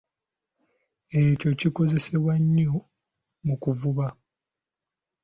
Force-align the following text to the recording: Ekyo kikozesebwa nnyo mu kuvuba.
Ekyo 1.23 1.49
kikozesebwa 1.59 2.33
nnyo 2.41 2.73
mu 3.45 3.55
kuvuba. 3.63 4.07